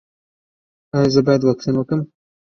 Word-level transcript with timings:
ایا 0.95 1.09
زه 1.13 1.19
باید 1.25 1.41
واکسین 1.43 1.75
وکړم؟ 1.77 2.01